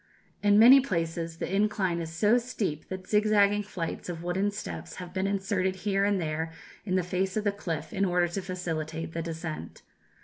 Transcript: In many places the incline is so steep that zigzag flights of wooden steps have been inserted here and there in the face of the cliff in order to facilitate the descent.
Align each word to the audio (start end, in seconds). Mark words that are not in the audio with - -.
In 0.41 0.57
many 0.57 0.79
places 0.79 1.37
the 1.37 1.55
incline 1.55 1.99
is 2.01 2.11
so 2.11 2.39
steep 2.39 2.87
that 2.89 3.07
zigzag 3.07 3.63
flights 3.63 4.09
of 4.09 4.23
wooden 4.23 4.49
steps 4.49 4.95
have 4.95 5.13
been 5.13 5.27
inserted 5.27 5.75
here 5.85 6.05
and 6.05 6.19
there 6.19 6.51
in 6.87 6.95
the 6.95 7.03
face 7.03 7.37
of 7.37 7.43
the 7.43 7.51
cliff 7.51 7.93
in 7.93 8.03
order 8.03 8.27
to 8.27 8.41
facilitate 8.41 9.11
the 9.13 9.21
descent. 9.21 9.83